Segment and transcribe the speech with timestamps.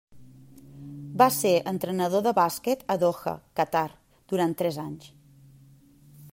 [1.21, 3.87] Va ser entrenador de bàsquet a Doha, Qatar,
[4.33, 5.15] durant tres anys.